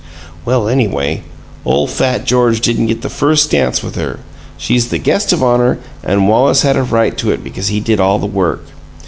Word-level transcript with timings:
"Well, 0.45 0.67
anyway, 0.67 1.21
ole 1.63 1.85
fat 1.85 2.25
George 2.25 2.59
didn't 2.59 2.87
get 2.87 3.03
the 3.03 3.07
first 3.09 3.51
dance 3.51 3.83
with 3.83 3.93
her! 3.97 4.17
She's 4.57 4.89
the 4.89 4.97
guest 4.97 5.31
of 5.31 5.43
honor, 5.43 5.77
and 6.03 6.27
Wallace 6.27 6.63
had 6.63 6.75
a 6.75 6.81
right 6.81 7.15
to 7.19 7.29
it 7.29 7.43
because 7.43 7.67
he 7.67 7.79
did 7.79 7.99
all 7.99 8.17
the 8.17 8.25
work. 8.25 8.65